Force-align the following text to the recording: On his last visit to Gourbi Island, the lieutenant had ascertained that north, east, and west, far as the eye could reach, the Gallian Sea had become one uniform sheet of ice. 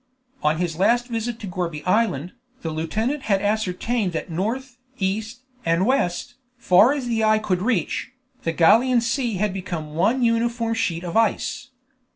On 0.41 0.57
his 0.57 0.79
last 0.79 1.09
visit 1.09 1.37
to 1.41 1.47
Gourbi 1.47 1.83
Island, 1.85 2.33
the 2.63 2.71
lieutenant 2.71 3.21
had 3.29 3.39
ascertained 3.39 4.13
that 4.13 4.31
north, 4.31 4.77
east, 4.97 5.43
and 5.63 5.85
west, 5.85 6.33
far 6.57 6.91
as 6.91 7.05
the 7.05 7.23
eye 7.23 7.37
could 7.37 7.61
reach, 7.61 8.11
the 8.41 8.51
Gallian 8.51 9.01
Sea 9.03 9.35
had 9.35 9.53
become 9.53 9.93
one 9.93 10.23
uniform 10.23 10.73
sheet 10.73 11.03
of 11.03 11.15
ice. 11.15 11.69